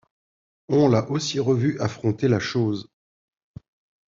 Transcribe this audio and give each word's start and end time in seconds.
On 0.67 0.89
l'a 0.89 1.07
aussi 1.11 1.39
revu 1.39 1.79
affronter 1.79 2.27
La 2.27 2.39
Chose. 2.39 2.89